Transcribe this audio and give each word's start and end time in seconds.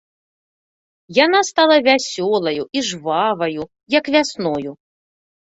Яна 1.25 1.41
стала 1.49 1.75
вясёлаю 1.87 2.63
і 2.79 2.83
жваваю, 2.89 3.61
як 3.99 4.05
вясною. 4.17 4.71